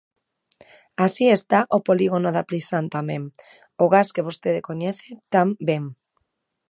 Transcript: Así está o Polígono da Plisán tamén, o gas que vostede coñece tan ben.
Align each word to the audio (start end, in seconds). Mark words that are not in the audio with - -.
Así 1.05 1.25
está 1.37 1.59
o 1.77 1.79
Polígono 1.87 2.29
da 2.35 2.47
Plisán 2.49 2.85
tamén, 2.95 3.21
o 3.83 3.85
gas 3.93 4.09
que 4.13 4.25
vostede 4.27 4.65
coñece 4.69 5.09
tan 5.33 5.47
ben. 5.69 5.83